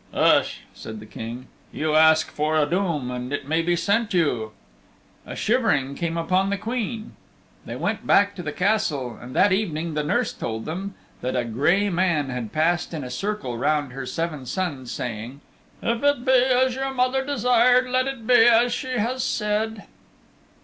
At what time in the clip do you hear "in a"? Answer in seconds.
12.95-13.11